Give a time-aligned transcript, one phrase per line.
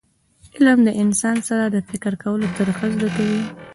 [0.55, 3.41] علم د انسان سره د فکر کولو طریقه زده کوي.